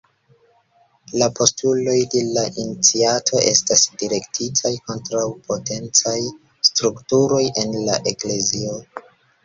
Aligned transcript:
La 1.21 1.27
postuloj 1.39 1.97
de 2.13 2.23
la 2.37 2.45
iniciato 2.63 3.43
estas 3.51 3.85
direktitaj 4.05 4.75
kontraŭ 4.89 5.29
potencaj 5.53 6.19
strukturoj 6.73 7.47
en 7.67 7.81
la 7.89 8.05
eklezio. 8.15 8.79